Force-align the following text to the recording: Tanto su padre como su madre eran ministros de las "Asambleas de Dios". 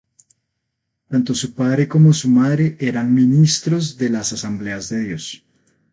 Tanto 1.09 1.35
su 1.35 1.53
padre 1.53 1.87
como 1.87 2.11
su 2.11 2.27
madre 2.27 2.75
eran 2.79 3.13
ministros 3.13 3.97
de 3.99 4.09
las 4.09 4.33
"Asambleas 4.33 4.89
de 4.89 4.99
Dios". 5.09 5.45